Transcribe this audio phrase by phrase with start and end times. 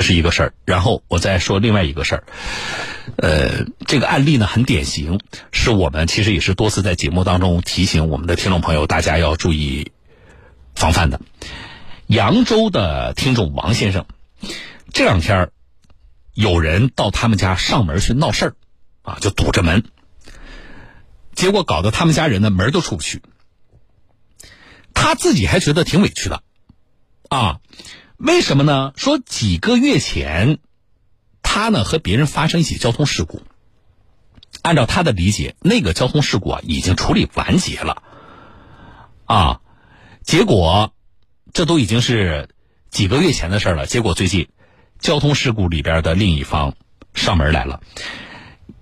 [0.00, 0.54] 这是一个事儿。
[0.64, 2.24] 然后我再说另外一个事儿，
[3.16, 5.20] 呃，这个案例呢很典型，
[5.52, 9.92] 是我们其实也是多次在节目当中提醒我们的听众朋友，大家要注意
[10.74, 11.20] 防范的。
[12.06, 14.06] 扬州的听众王先生，
[14.90, 15.50] 这两天
[16.32, 18.54] 有人到他们家上门去闹事儿，
[19.02, 19.84] 啊，就堵着门，
[21.34, 23.20] 结果搞得他们家人呢门都出不去。
[24.94, 26.42] 他自己还觉得挺委屈的，
[27.28, 27.60] 啊，
[28.20, 28.92] 为什么呢？
[28.96, 30.58] 说几个月前，
[31.40, 33.40] 他呢和别人发生一起交通事故，
[34.60, 38.02] 按照他的理解，那个交通事故啊已经处理完结了，
[39.24, 39.60] 啊，
[40.22, 40.92] 结果
[41.54, 42.50] 这都已经是
[42.90, 43.86] 几个月前的事儿了。
[43.86, 44.50] 结果最近，
[44.98, 46.74] 交通事故里边的另一方
[47.14, 47.80] 上门来了，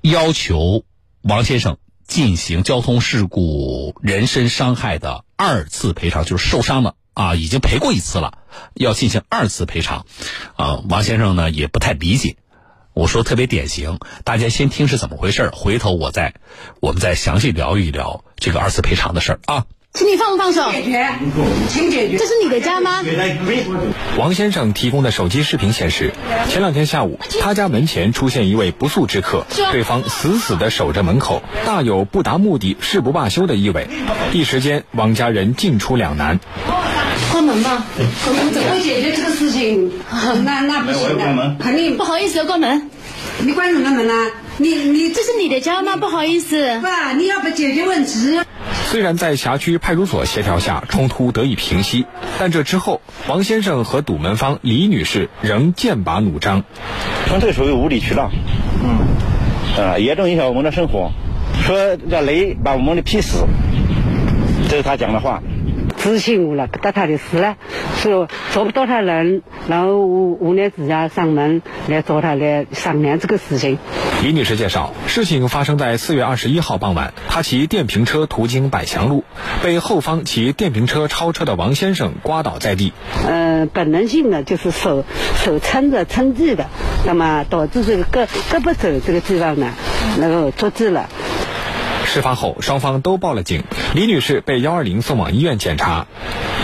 [0.00, 0.84] 要求
[1.22, 1.78] 王先生
[2.10, 5.24] 进行交通事故人身伤害的。
[5.36, 8.38] 二次赔偿就是受伤了啊，已经赔过一次了，
[8.74, 10.04] 要进行二次赔偿，
[10.56, 12.36] 啊，王先生呢也不太理解，
[12.92, 16.34] 我说特别典型，大家先听是怎么回事回头我再
[16.80, 19.66] 我们再详细聊一聊这个二次赔偿的事儿啊。
[19.92, 20.70] 请你放不放手？
[20.70, 21.08] 解决，
[21.68, 22.16] 请解决。
[22.16, 23.02] 这是你的家吗？
[24.16, 26.12] 王先生提供的手机视频显示，
[26.48, 33.88] 前两天下午，他家门前出现一位不速之客，对方死死地守着门口，大有不达目的誓不罢休的意味。
[34.32, 36.38] 一时间，王家人进出两难。
[37.32, 37.84] 关门吧，
[38.24, 39.90] 关门怎么解决这个事情？
[40.44, 42.88] 那那不行的，肯定不好意思要关门。
[43.40, 44.14] 你关什么门呢？
[44.58, 45.96] 你你这是你的家吗？
[45.96, 46.78] 不好意思。
[46.80, 48.38] 爸，你要不解决问题。
[48.90, 52.06] 虽然在辖区派出所协调下冲突得以平息，
[52.40, 56.64] 但这之后，王先生和堵门方李女士仍剑拔弩张。
[57.28, 58.32] 纯粹属于无理取闹，
[58.82, 61.12] 嗯，啊，严重影响我们的生活。
[61.62, 63.46] 说这雷把我们的劈死，
[64.68, 65.40] 这是他讲的话。
[66.02, 67.56] 执行我了，不得他的事了，
[67.96, 73.78] 说找不到他人，然后无无奈之下上门来找他来商量这个事情。
[74.22, 79.24] 李女士介绍，事情发生在四月二十一号傍晚，她骑电瓶车途经百祥路，
[79.62, 82.92] 被后方骑电瓶车超车的王先生刮倒在地。
[83.26, 85.04] 嗯，本能性的就是手
[85.44, 86.66] 手撑着撑地的，
[87.06, 89.72] 那么导致这个胳胳膊肘这个地方呢，
[90.18, 91.08] 那个着地了。
[92.10, 93.62] 事发后，双方都报了警。
[93.94, 96.08] 李女士被幺二零送往医院检查。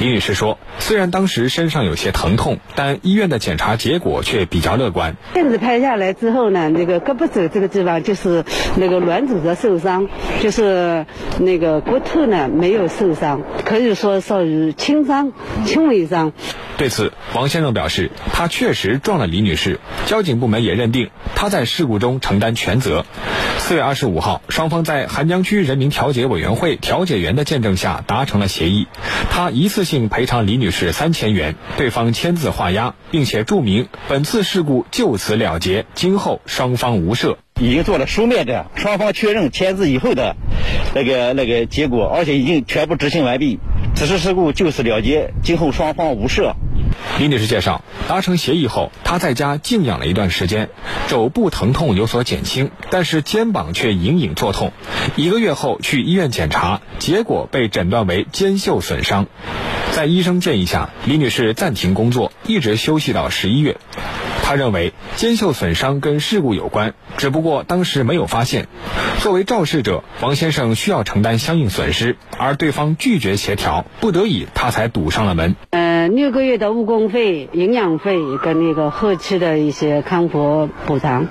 [0.00, 5.14] 李女士说，虽然当时身上有些疼痛，但医院的检查结果却比较乐观。
[5.34, 8.44] 片子拍下来之后呢，那个胳膊肘这个地方就是
[8.76, 10.08] 那个软组织受伤，
[10.42, 11.06] 就是
[11.38, 15.32] 那个骨头呢没有受伤，可以说属于轻伤、
[15.64, 16.32] 轻微伤。
[16.76, 23.06] 对此，王先生表示，他确实撞了李女士，交警部门也认定他在事故中承担全责。
[23.68, 28.86] 四月二十五号，双方在邗江区人民调解委员会调解员的见证下达成了协议，
[29.28, 37.38] 他一次性赔偿李女士三千元，对方签字画押，并且注明本次事故就此了结，今后双方无涉。
[37.60, 40.36] 已经做了书面的双方确认签字以后的
[40.94, 43.58] 那个那个结果，而且已经全部执行完毕，
[43.96, 46.54] 此次事故就此了结，今后双方无涉。
[47.18, 50.68] 李女士介绍，达成协议后，她在家静养了一段时间，
[51.08, 54.72] 肘部疼痛有所减轻，但是肩膀却隐隐作痛。
[55.16, 59.26] 一个月后去医院检查，结果被诊断为肩袖损伤。
[59.92, 63.78] 在医生建议下，李女士暂停工作，一直休息到十一月。
[64.46, 68.68] 他认为肩袖损伤跟事故有关，只不过当时没有发现。
[69.18, 75.56] 作为肇事者，王先生需要承担相应损失，而对方拒绝协调，不得已他才堵上了门。
[75.70, 81.26] 呃，六个月的误工费、营养费跟那个后期的一些康复补偿，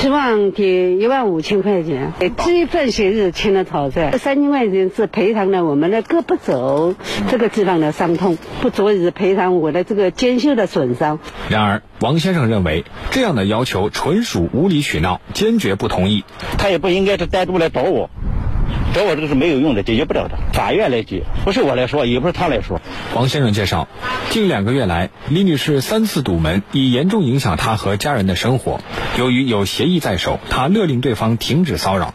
[0.00, 2.12] 希望给一万五千块钱。
[2.36, 6.94] 第一份协议签了草率，这三千块钱是赔偿了我们的胳膊肘
[7.28, 11.18] 这个地方的伤痛，不足以赔偿我的这个肩袖的损伤。
[11.48, 16.24] 然而，王先生认为这样的要求纯属无理取闹，坚决不同意。
[16.58, 18.08] 他也不应该是单独来找我，
[18.94, 20.38] 找我这个是没有用的，解决不了的。
[20.52, 22.80] 法院来解，不是我来说，也不是他来说。
[23.14, 23.86] 王先生介绍，
[24.30, 28.80] 近两个月来，李女士三次堵门，已严重影响她和家人的生活。
[29.18, 32.14] 由于有协议在手，她勒令对方停止骚扰。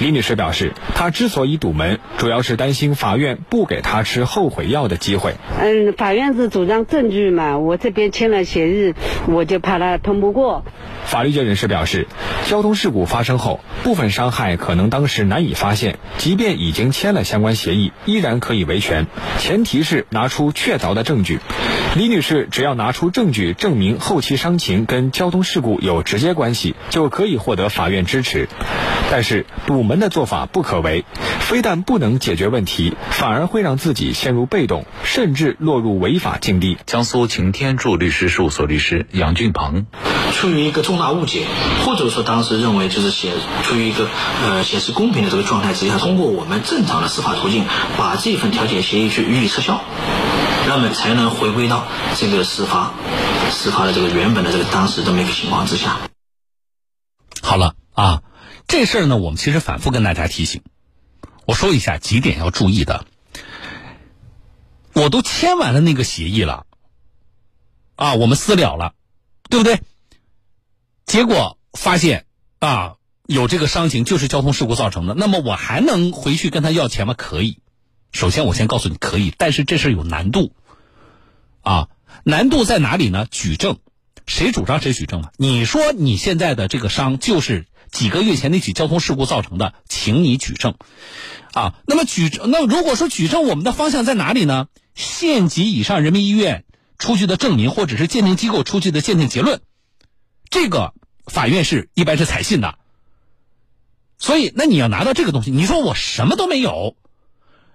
[0.00, 5.34] 李女士表示，她之所以堵门，主要是担心法院不给她吃后悔药的机会。
[5.60, 8.94] 嗯，法院是主张证据嘛，我这边签了协议，
[9.26, 10.64] 我就怕他通不过。
[11.04, 12.06] 法律界人士表示，
[12.46, 15.81] 交通事故发生后，部分伤害可能当时难以发现。
[16.18, 19.06] 即便已经签了相关协议，依然可以维权，
[19.38, 21.40] 前提是拿出确凿的证据。
[21.96, 28.48] 李女士只要拿出证据证明后期伤情跟交通事故有直接关系，就可以获得法院支持。
[29.10, 31.04] 但是堵门的做法不可为，
[31.40, 36.78] 非但不能解决问题，反而会让自己陷入被动，甚至落入违法境地。
[36.86, 39.86] 江苏擎天柱律师事务所律师杨俊鹏，
[40.32, 41.46] 出于一个重大误解，
[41.84, 44.08] 或者说当时认为就是显出于一个
[44.42, 47.64] 呃显示公平的这个状态之下，通过我们正常的司法途径
[47.96, 49.80] 把这份调解协议去予以撤销。
[50.64, 51.86] 那么才能回归到
[52.16, 52.92] 这个事发、
[53.50, 55.98] 事发的这个原本的这个当时这么一个情况之下。
[57.42, 58.22] 好了啊，
[58.68, 60.62] 这事儿呢，我们其实反复跟大家提醒。
[61.44, 63.04] 我说一下几点要注意的。
[64.94, 66.64] 我都签完了那个协议了，
[67.96, 68.92] 啊，我们私了了，
[69.50, 69.82] 对不对？
[71.12, 72.24] 结果发现
[72.58, 72.94] 啊，
[73.26, 77.12] 有这个伤情就是交通事故造成的，那么我还能回去跟他要钱吗？
[77.12, 77.58] 可以。
[78.12, 80.54] 首先，我先告诉你可以，但是这事有难度，
[81.60, 81.88] 啊，
[82.24, 83.26] 难度在哪里呢？
[83.30, 83.76] 举证，
[84.26, 85.32] 谁主张谁举证啊？
[85.36, 90.76] 你说你现在的这个伤就是几个月前那起交通事故造成的，请你举证，
[91.52, 94.68] 啊，那么举证，那如果说举证，我们的方向在哪里呢？
[94.94, 96.64] 县级以上人民医院
[96.98, 99.60] 出具的证明，或者是鉴定机构出具的鉴定结论，
[100.48, 100.94] 这个
[101.26, 102.78] 法院是一般是采信的。
[104.18, 106.96] 所以，那你要拿到这个东西，你说我什么都没有。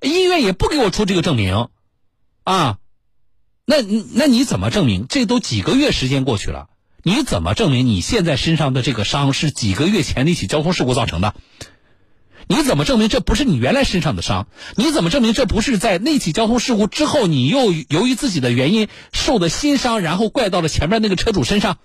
[0.00, 1.68] 医院也不给我出这个证明，
[2.42, 2.78] 啊，
[3.64, 5.06] 那那你怎么证明？
[5.08, 6.68] 这都几个月时间过去了，
[7.04, 11.34] 你怎么证明你现在身上的这个伤是几个月前那起交通事故造成的？
[12.48, 14.48] 你怎么证明这不是你原来身上的伤？
[14.74, 21.78] 你怎么证明这不是在那起交通事故之后，你又由于自己的原因受的新伤，然后怪到了前面那个车主身上？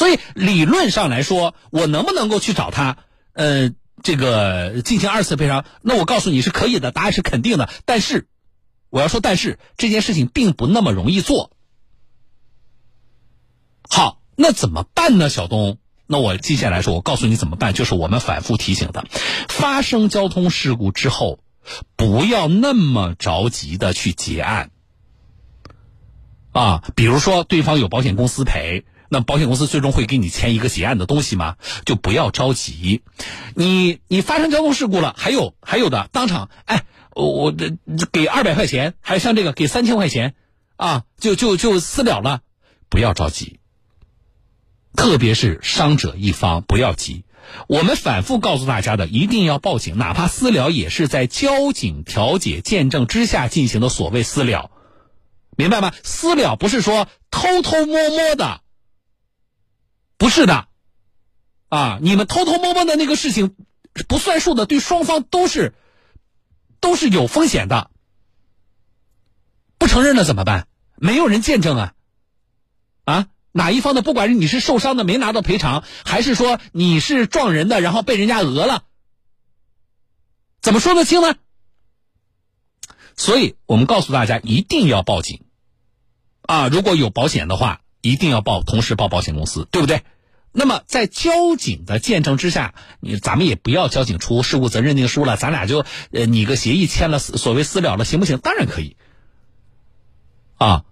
[0.00, 2.96] 所以理论上来说，我能不能够去找他？
[3.34, 3.70] 呃。
[4.02, 7.68] 这个进行二次赔偿，那我告诉你是可以的，答案是肯定的。
[7.84, 8.28] 但是，
[8.88, 11.50] 我要说，但是这件事情并不那么容易做。
[13.90, 15.76] 好，那怎么办呢，小东？
[16.06, 19.04] 那我接下来说，我告诉你怎么办，就是我们反复提醒的：
[19.50, 21.40] 发生交通事故之后，
[21.94, 24.70] 不要那么着急的去结案。
[26.52, 28.86] 啊，比如说对方有保险公司赔。
[29.12, 31.56] 那保险公司最终会给你签一个结案的东西吗？
[31.84, 33.02] 就不要着急，
[33.56, 36.84] 你你发生交通事故了，还有还有的当场，哎，
[37.16, 37.72] 我这
[38.12, 40.34] 给二百块钱，还像这个给三千块钱，
[40.76, 42.42] 啊，就就就私了了，
[42.88, 43.58] 不要着急。
[44.94, 47.24] 特别是伤者一方不要急，
[47.66, 54.70] 我们反复告诉大家的，一定要报警，哪怕私了也是在交警调解见证之下进行的所谓私了，
[55.56, 55.92] 明白吗？
[56.04, 58.59] 私了不是说偷偷摸摸的。
[60.20, 60.68] 不是的，
[61.70, 63.56] 啊，你们偷偷摸摸的那个事情
[64.06, 65.74] 不算数的，对双方都是
[66.78, 67.90] 都是有风险的。
[69.78, 70.68] 不承认了怎么办？
[70.96, 71.94] 没有人见证啊，
[73.04, 78.84] 啊，哪一方的，不管是你是受伤的没拿到赔偿，还是说你是撞人的然后被人家讹了，
[80.60, 81.34] 怎么说得清呢？
[83.16, 85.42] 所以我们告诉大家一定要报警，
[86.42, 87.80] 啊，如果有保险的话。
[88.00, 90.02] 一定要报，同时报保险公司，对不对？
[90.52, 98.38] 那么在交警的见证之下，你咱们也不要交警出事故责任认定书了，咱俩就呃拟个协议签了，所谓私了了，行不行？
[98.38, 98.96] 当然可以。
[100.58, 100.84] 啊，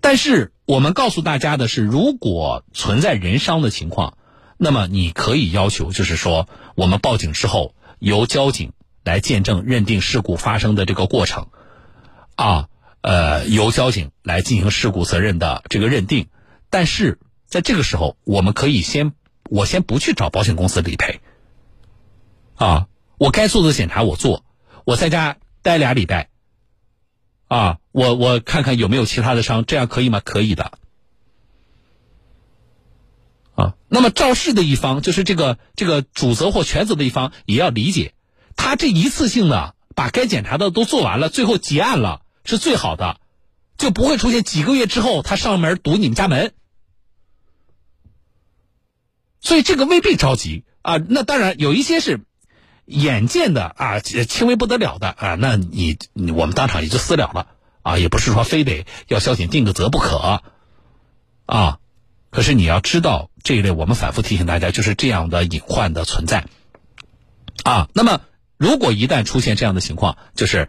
[0.00, 4.16] 但是我们告诉大家的是，如果存在人伤的情况，
[4.56, 8.72] 那么你可以要求，就是说我们报警之后，由交警
[9.04, 11.48] 来见证认定事故发生的这个过程，
[12.34, 12.68] 啊，
[13.02, 16.28] 呃，由交警来进行事故责任的这个认定。
[16.72, 19.12] 但是在这个时候，我们可以先，
[19.50, 21.20] 我先不去找保险公司理赔。
[22.54, 22.86] 啊，
[23.18, 24.42] 我该做的检查我做，
[24.86, 26.30] 我在家待俩礼拜。
[27.48, 30.20] 啊，我我看看有没有其他的伤，这样可以吗？
[30.24, 30.72] 可以的。
[33.54, 38.14] 啊，那么肇事的一方，就是这个这个主责或全责的一方，也要理解，
[38.56, 43.20] 他这一次性的把该检查的都做完了，最后结案了，是最好的，
[43.76, 46.54] 就不会出现几个月之后他上门堵你们家门。
[49.42, 52.20] 所以这个未必着急啊，那当然有一些是
[52.86, 55.98] 眼见的啊，轻微不得了的啊，那你
[56.34, 57.48] 我们当场也就私了了
[57.82, 60.40] 啊，也不是说非得要交警定个责不可
[61.46, 61.78] 啊。
[62.30, 66.46] 可是你要知道这一类，我们反复提醒大家，就是这样的隐患的存在
[67.64, 67.88] 啊。
[67.94, 68.20] 那么
[68.56, 70.68] 如果一旦出现这样的情况，就是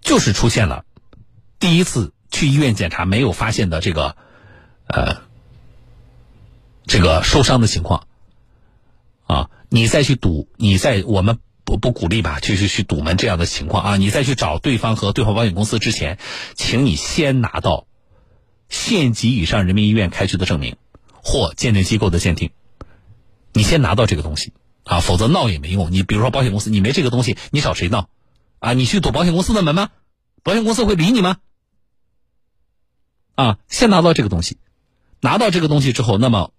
[0.00, 0.86] 就是出现了
[1.58, 4.16] 第一次去医院检查没有发现的这个
[4.86, 5.30] 呃。
[6.86, 8.06] 这个受伤的情况，
[9.26, 16.18] 啊，你再去赌，你再我们不不鼓励吧，去去去堵门这样的情况啊，你再去找对方和对方保险公司之前，
[16.54, 17.86] 请你先拿到
[18.68, 20.76] 县级以上人民医院开具的证明
[21.22, 22.50] 或鉴定机构的鉴定，
[23.52, 24.52] 你先拿到这个东西
[24.84, 25.92] 啊，否则闹也没用。
[25.92, 28.08] 你比如说保险公司，你没这个东西，你找谁闹？
[28.58, 29.90] 啊，你去堵保险公司的门吗？
[30.42, 31.36] 保险公司会理你吗？
[33.36, 34.58] 啊，先拿到这个东西，
[35.20, 36.52] 拿到这个东西之后，那么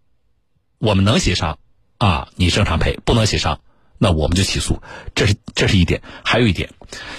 [0.83, 1.59] 我们能协商
[1.97, 3.61] 啊，你正常赔；不能协商，
[3.99, 4.81] 那我们就起诉。
[5.15, 6.73] 这是这是一点，还有一点，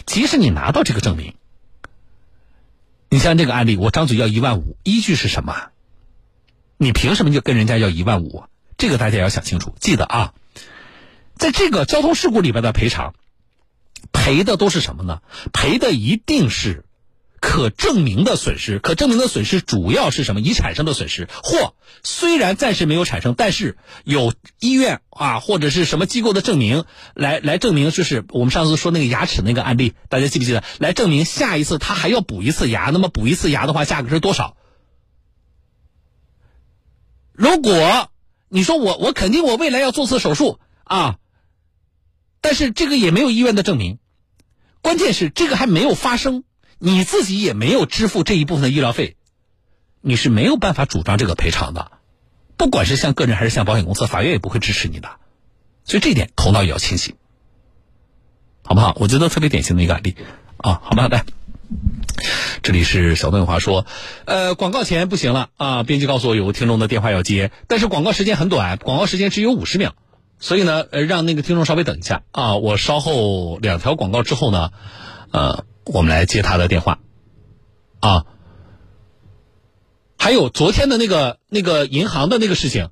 [0.04, 1.34] 即使你拿到这个证明，
[3.08, 5.70] 你像这个案例，我张嘴要一万五，依据是什么？
[6.76, 8.44] 你凭什么就跟人家要一万五？
[8.76, 9.74] 这个大家要想清楚。
[9.80, 10.34] 记得啊，
[11.38, 13.14] 在这个交通事故里边的赔偿，
[14.12, 15.22] 赔的都是什么呢？
[15.54, 16.84] 赔的一定是。
[17.46, 20.40] 可证明的损失，可证明的损失主要是什么？
[20.40, 30.64] 已产生的损失，或虽然暂时没有产生，但是有医院啊或者是什么机构的证明来来证明，就是我们上次说那个牙齿那个案例，大家记不记得？
[30.78, 34.56] 来证明下一次他还要补一次牙，那么补一次牙的话，价格是多少？
[37.34, 38.10] 如果
[38.48, 41.18] 你说我我肯定我未来要做次手术啊，
[42.40, 43.98] 但是这个也没有医院的证明，
[44.80, 46.42] 关键是这个还没有发生。
[46.78, 49.16] 你自己也没有支付这一部分的医疗费，
[50.00, 51.92] 你是没有办法主张这个赔偿的，
[52.56, 55.08] 不管是向个人还是向保险公司，法院也不会支持你的，
[55.84, 57.14] 所以这一点头脑也要清醒，
[58.64, 58.96] 好不好？
[59.00, 60.14] 我觉得特别典型的一个案例。
[60.58, 61.24] 啊，好吧，来，
[62.62, 63.86] 这里是小邓华说，
[64.24, 65.50] 呃，广告前不行了。
[65.56, 69.94] 啊，编辑告诉我有个听众的电话要接，但是广告时间很短，广告时间只有五十秒，
[70.38, 72.22] 所以呢，呃，让那个听众稍微等一下。
[72.30, 74.70] 啊，我稍后两条广告之后呢，
[75.30, 75.64] 呃。
[75.84, 76.98] 我们来接他的电话，
[78.00, 78.24] 啊，
[80.16, 82.88] 还有昨天的那个那个银行的那个事情，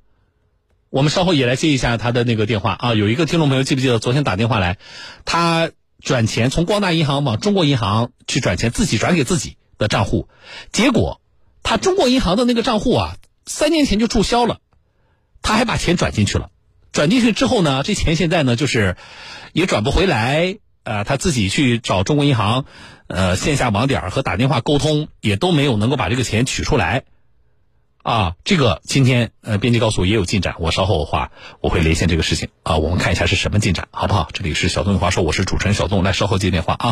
[0.90, 2.94] 我们稍后也来接一下他的那个电话啊。
[2.94, 4.76] 有一个听众朋友记不记得昨天打电话来，
[5.24, 5.70] 他
[6.00, 10.28] 转钱从光大银行往中国银行去转钱，自己转给自己的账户，
[10.70, 11.22] 结果
[11.62, 14.58] 他中国银行的那个账户啊，三年前就注销了，
[15.40, 16.50] 他还把钱转进去了，
[16.92, 18.96] 转进去之后呢，这钱现在呢就是
[19.54, 20.58] 也转不回来。
[20.84, 22.64] 呃，他自己去找中国银行，
[23.06, 27.04] 呃，线下网点和打电话沟通，也都没有能够把这个钱取出来。
[28.02, 34.28] 啊，这个今天呃，编辑告诉我也有进展，我稍后的话我会连线这个事情啊，我们看一下是什么进展，好不好？
[34.32, 36.90] 这里是小东有话说，我是主持人小东，来稍后接电话啊。